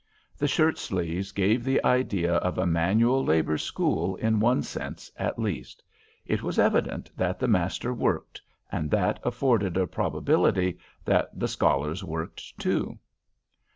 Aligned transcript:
The 0.35 0.47
shirt 0.47 0.79
sleeves 0.79 1.31
gave 1.31 1.63
the 1.63 1.79
idea 1.85 2.37
of 2.37 2.57
a 2.57 2.65
manual 2.65 3.23
labor 3.23 3.59
school 3.59 4.15
in 4.15 4.39
one 4.39 4.63
sense 4.63 5.11
at 5.15 5.37
least. 5.37 5.83
It 6.25 6.41
was 6.41 6.57
evident 6.57 7.11
that 7.15 7.37
the 7.37 7.47
master 7.47 7.93
worked, 7.93 8.41
and 8.71 8.89
that 8.89 9.19
afforded 9.21 9.77
a 9.77 9.85
probability 9.85 10.79
that 11.05 11.39
the 11.39 11.47
scholars 11.47 12.03
worked 12.03 12.57
too. 12.57 12.97